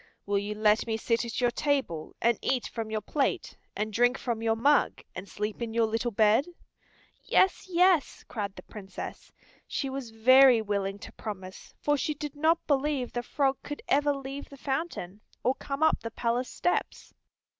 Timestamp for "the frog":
13.13-13.57